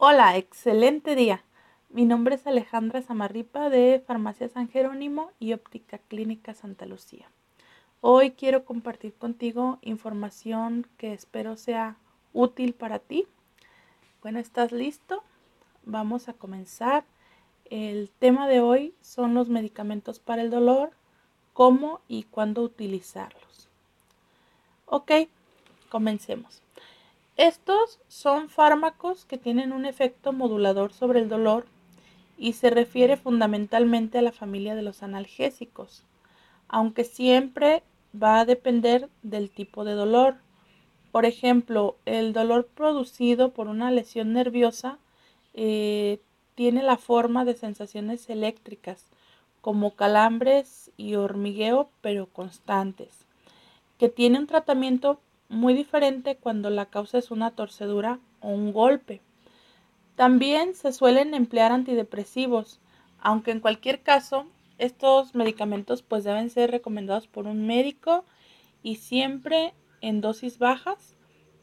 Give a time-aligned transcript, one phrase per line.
[0.00, 1.42] Hola, excelente día.
[1.90, 7.28] Mi nombre es Alejandra Zamarripa de Farmacia San Jerónimo y Óptica Clínica Santa Lucía.
[8.00, 11.96] Hoy quiero compartir contigo información que espero sea
[12.32, 13.26] útil para ti.
[14.22, 15.24] Bueno, ¿estás listo?
[15.84, 17.02] Vamos a comenzar.
[17.64, 20.92] El tema de hoy son los medicamentos para el dolor,
[21.54, 23.68] cómo y cuándo utilizarlos.
[24.86, 25.10] Ok,
[25.88, 26.62] comencemos.
[27.38, 31.66] Estos son fármacos que tienen un efecto modulador sobre el dolor
[32.36, 36.02] y se refiere fundamentalmente a la familia de los analgésicos,
[36.66, 37.84] aunque siempre
[38.20, 40.38] va a depender del tipo de dolor.
[41.12, 44.98] Por ejemplo, el dolor producido por una lesión nerviosa
[45.54, 46.18] eh,
[46.56, 49.04] tiene la forma de sensaciones eléctricas,
[49.60, 53.26] como calambres y hormigueo, pero constantes,
[53.96, 59.20] que tiene un tratamiento muy diferente cuando la causa es una torcedura o un golpe.
[60.14, 62.80] También se suelen emplear antidepresivos,
[63.20, 64.46] aunque en cualquier caso
[64.78, 68.24] estos medicamentos pues deben ser recomendados por un médico
[68.82, 71.16] y siempre en dosis bajas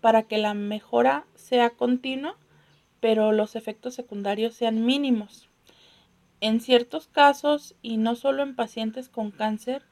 [0.00, 2.36] para que la mejora sea continua,
[3.00, 5.48] pero los efectos secundarios sean mínimos.
[6.40, 9.82] En ciertos casos, y no solo en pacientes con cáncer,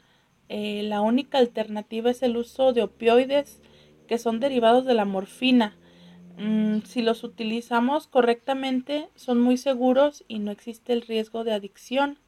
[0.49, 3.61] eh, la única alternativa es el uso de opioides
[4.09, 5.77] que son derivados de la morfina.
[6.39, 12.19] Mm, si los utilizamos correctamente, son muy seguros y no existe el riesgo de adicción.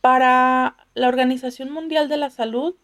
[0.00, 2.76] Para la Organización Mundial de la Salud,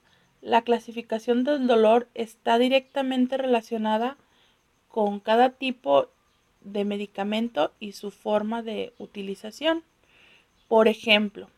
[0.43, 4.17] la clasificación del dolor está directamente relacionada
[4.89, 6.09] con cada tipo
[6.63, 9.85] de medicamento y su forma de utilización.
[10.69, 11.49] Por ejemplo,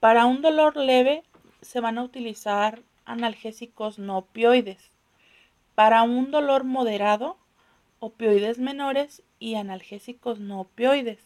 [0.00, 1.22] para un dolor leve
[1.60, 4.92] se van a utilizar analgésicos no opioides.
[5.74, 7.36] Para un dolor moderado,
[7.98, 11.20] opioides menores y analgésicos no opioides.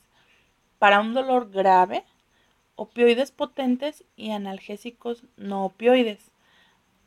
[0.79, 2.05] Para un dolor grave,
[2.77, 6.31] opioides potentes y analgésicos no opioides.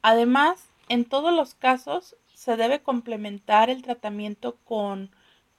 [0.01, 5.09] Además, en todos los casos se debe complementar el tratamiento con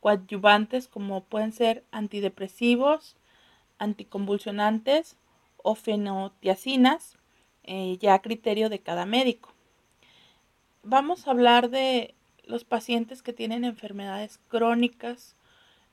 [0.00, 3.16] coadyuvantes como pueden ser antidepresivos,
[3.78, 5.16] anticonvulsionantes
[5.56, 7.16] o fenotiacinas
[7.66, 9.52] eh, ya a criterio de cada médico.
[10.82, 15.34] Vamos a hablar de los pacientes que tienen enfermedades crónicas.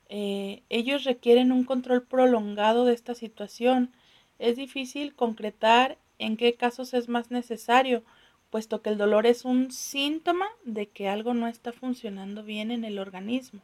[0.08, 3.92] Eh, ellos requieren un control prolongado de esta situación.
[4.38, 8.04] Es difícil concretar en qué casos es más necesario,
[8.50, 12.84] puesto que el dolor es un síntoma de que algo no está funcionando bien en
[12.84, 13.60] el organismo.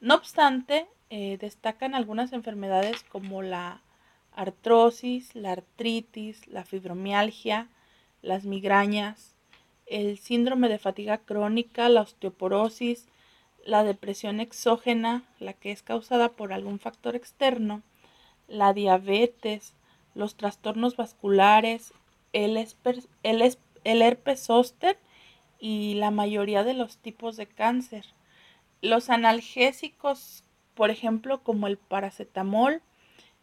[0.00, 3.82] No obstante, eh, destacan algunas enfermedades como la
[4.34, 7.68] artrosis, la artritis, la fibromialgia,
[8.22, 9.34] las migrañas,
[9.86, 13.06] el síndrome de fatiga crónica, la osteoporosis,
[13.64, 17.82] la depresión exógena, la que es causada por algún factor externo,
[18.48, 19.74] la diabetes,
[20.14, 21.92] los trastornos vasculares,
[22.32, 22.56] el,
[23.24, 24.98] el herpes zóster
[25.58, 28.04] y la mayoría de los tipos de cáncer.
[28.82, 32.82] Los analgésicos, por ejemplo, como el paracetamol,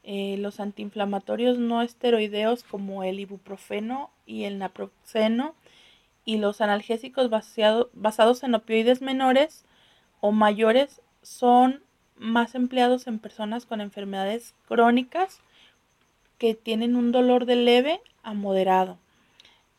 [0.03, 5.53] eh, los antiinflamatorios no esteroideos como el ibuprofeno y el naproxeno
[6.25, 9.65] y los analgésicos basados en opioides menores
[10.19, 11.83] o mayores son
[12.17, 15.39] más empleados en personas con enfermedades crónicas
[16.37, 18.97] que tienen un dolor de leve a moderado.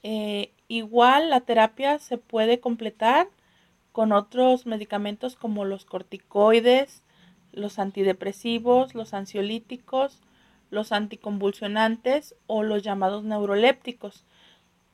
[0.02, 3.28] Eh, igual la terapia se puede completar
[3.92, 7.01] con otros medicamentos como los corticoides,
[7.52, 10.20] los antidepresivos, los ansiolíticos,
[10.70, 14.24] los anticonvulsionantes o los llamados neurolépticos.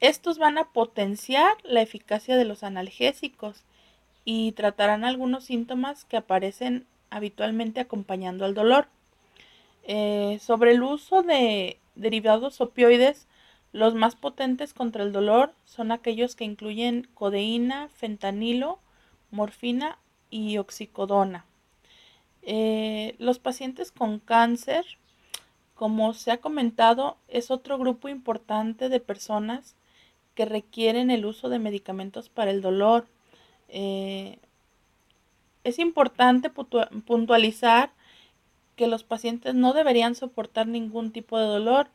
[0.00, 3.64] Estos van a potenciar la eficacia de los analgésicos
[4.24, 8.88] y tratarán algunos síntomas que aparecen habitualmente acompañando al dolor.
[9.84, 13.26] Eh, sobre el uso de derivados opioides,
[13.72, 18.78] los más potentes contra el dolor son aquellos que incluyen codeína, fentanilo,
[19.30, 19.98] morfina
[20.30, 21.44] y oxicodona.
[22.50, 24.86] Eh, los pacientes con cáncer,
[25.74, 29.76] como se ha comentado, es otro grupo importante de personas
[30.34, 33.06] que requieren el uso de medicamentos para el dolor.
[33.68, 34.38] Eh,
[35.62, 37.90] es importante puntualizar
[38.76, 41.88] que los pacientes no deberían soportar ningún tipo de dolor,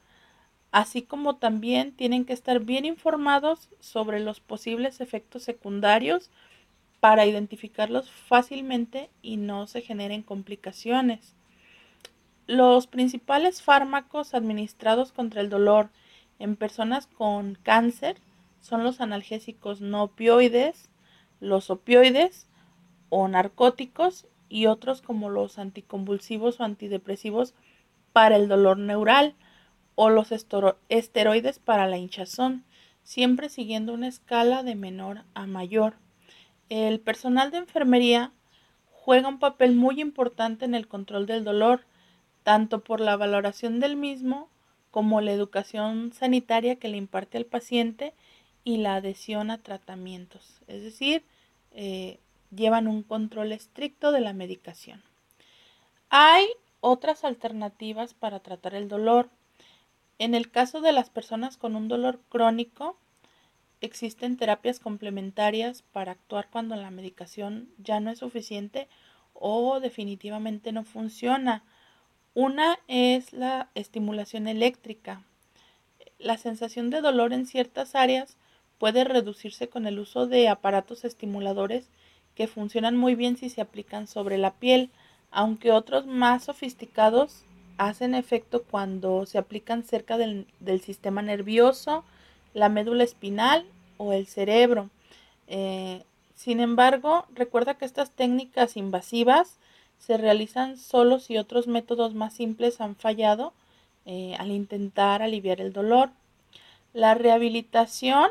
[0.72, 6.30] así como también tienen que estar bien informados sobre los posibles efectos secundarios
[7.04, 11.36] para identificarlos fácilmente y no se generen complicaciones.
[12.48, 15.90] Los principales fármacos administrados contra el dolor
[16.40, 18.22] en personas con cáncer
[18.62, 20.88] son los analgésicos no opioides,
[21.42, 22.48] los opioides
[23.10, 27.54] o narcóticos y otros como los anticonvulsivos o antidepresivos
[28.14, 29.36] para el dolor neural
[29.96, 32.64] o los esteroides para la hinchazón,
[33.04, 36.02] siempre siguiendo una escala de menor a mayor.
[36.70, 38.32] El personal de enfermería
[38.92, 41.86] juega un papel muy importante en el control del dolor,
[42.44, 44.50] tanto por la valoración del mismo
[44.92, 48.14] como la educación sanitaria que le imparte al paciente
[48.64, 51.26] y la adhesión a tratamientos, es decir,
[51.72, 52.20] eh,
[52.56, 55.04] llevan un control estricto de la medicación.
[56.10, 56.46] Hay
[56.80, 59.30] otras alternativas para tratar el dolor.
[60.20, 62.98] En el caso de las personas con un dolor crónico,
[63.84, 68.88] existen terapias complementarias para actuar cuando la medicación ya no es suficiente
[69.34, 71.64] o definitivamente no funciona.
[72.34, 75.22] Una es la estimulación eléctrica.
[76.18, 78.38] La sensación de dolor en ciertas áreas
[78.78, 81.90] puede reducirse con el uso de aparatos estimuladores
[82.36, 84.90] que funcionan muy bien si se aplican sobre la piel,
[85.30, 87.44] aunque otros más sofisticados
[87.78, 90.48] hacen efecto cuando se aplican cerca del,
[90.82, 92.04] sistema nervioso,
[92.54, 93.66] la médula espinal
[93.98, 94.90] o el cerebro.
[95.48, 96.04] Eh,
[96.36, 99.58] sin embargo, recuerda que estas técnicas invasivas
[100.00, 103.54] se realizan solo si otros métodos más simples han fallado
[104.06, 106.10] eh, al intentar aliviar el dolor.
[106.94, 108.30] La rehabilitación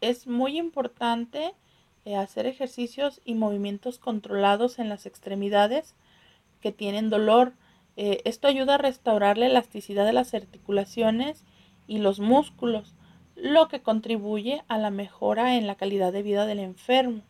[0.00, 1.52] es muy importante
[2.04, 5.94] eh, hacer ejercicios y movimientos controlados en las extremidades
[6.60, 7.52] que tienen dolor.
[7.96, 11.44] Esto ayuda a restaurar la elasticidad de las articulaciones
[11.88, 12.92] y los músculos,
[13.36, 17.20] lo que contribuye a la mejora en la calidad de vida del enfermo.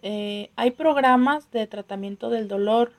[0.00, 2.92] Eh, hay programas de tratamiento del dolor.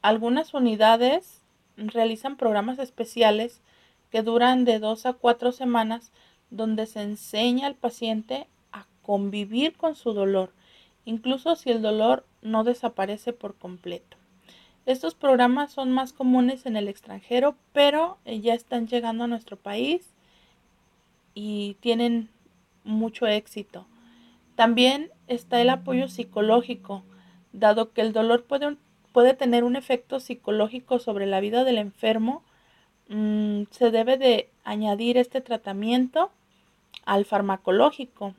[0.00, 1.42] Algunas unidades
[1.76, 3.60] realizan programas especiales
[4.10, 6.12] que duran de dos a cuatro semanas
[6.50, 10.52] donde se enseña al paciente a convivir con su dolor,
[11.04, 14.16] incluso si el dolor no desaparece por completo.
[14.86, 20.14] Estos programas son más comunes en el extranjero, pero ya están llegando a nuestro país
[21.40, 22.30] y tienen
[22.82, 23.86] mucho éxito.
[24.56, 27.04] También está el apoyo psicológico,
[27.52, 28.76] dado que el dolor puede,
[29.12, 32.42] puede tener un efecto psicológico sobre la vida del enfermo,
[33.08, 36.32] mm, se debe de añadir este tratamiento
[37.04, 38.34] al farmacológico.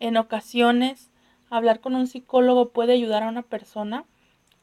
[0.00, 1.12] En ocasiones,
[1.50, 4.06] hablar con un psicólogo puede ayudar a una persona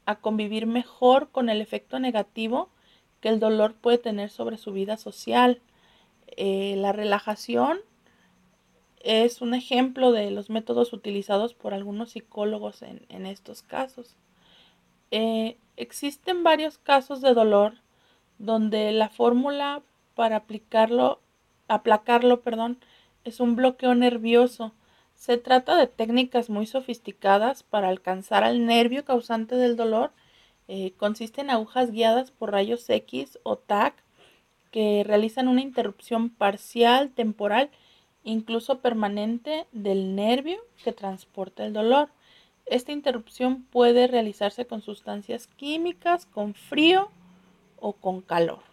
[0.05, 2.67] a convivir mejor con el efecto negativo
[3.21, 5.61] que el dolor puede tener sobre su vida social.
[6.37, 7.79] Eh, la relajación
[9.03, 14.15] es un ejemplo de los métodos utilizados por algunos psicólogos en, estos casos.
[15.11, 17.73] Eh, existen varios casos de dolor
[18.37, 19.81] donde la fórmula
[20.15, 21.19] para aplicarlo,
[21.67, 22.77] aplacarlo, perdón,
[23.23, 24.73] es un bloqueo nervioso.
[25.15, 30.11] Se trata de técnicas muy sofisticadas para alcanzar al nervio causante del dolor.
[30.67, 33.93] Eh, consisten en agujas guiadas por rayos X o TAC
[34.71, 37.69] que realizan una interrupción parcial, temporal
[38.23, 42.09] incluso permanente del nervio que transporta el dolor.
[42.65, 47.09] Esta interrupción puede realizarse con sustancias químicas, con frío
[47.79, 48.63] o con calor.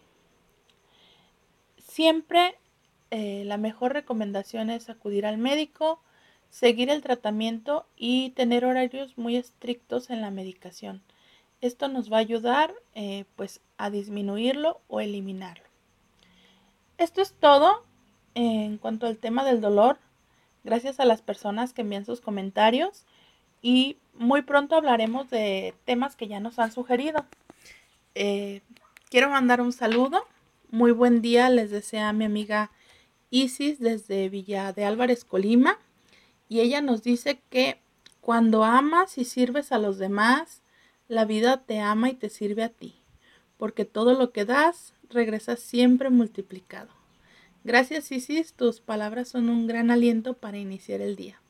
[1.77, 2.55] Siempre
[3.11, 5.99] eh, la mejor recomendación es acudir al médico,
[6.49, 11.01] seguir el tratamiento y tener horarios muy estrictos en la medicación.
[11.61, 15.68] Esto nos va a ayudar eh, pues a disminuirlo o eliminarlo.
[16.99, 17.85] Esto es todo
[18.35, 19.97] en cuanto al tema del dolor,
[20.65, 23.05] gracias a las personas que envían sus comentarios
[23.61, 27.25] y muy pronto hablaremos de temas que ya nos han sugerido.
[28.15, 28.63] Eh,
[29.09, 30.27] quiero mandar un saludo,
[30.71, 32.69] muy buen día, les desea mi amiga
[33.29, 35.79] Isis desde Villa de Álvarez, Colima,
[36.49, 37.79] y ella nos dice que
[38.19, 40.61] cuando amas y sirves a los demás,
[41.07, 42.98] la vida te ama y te sirve a ti,
[43.59, 46.89] porque todo lo que das regresa siempre multiplicado.
[47.65, 51.41] Gracias Isis, tus palabras son un gran aliento para iniciar el día.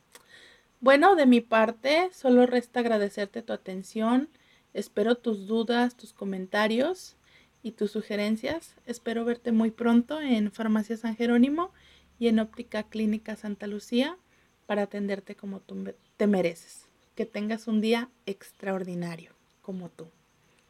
[0.81, 4.27] Bueno, de mi parte, solo resta agradecerte tu atención.
[4.73, 7.15] Espero tus dudas, tus comentarios
[7.61, 8.75] y tus sugerencias.
[8.87, 11.71] Espero verte muy pronto en Farmacia San Jerónimo
[12.17, 14.17] y en Óptica Clínica Santa Lucía
[14.65, 16.87] para atenderte como tú te mereces.
[17.15, 20.07] que tengas un día extraordinario, como tú.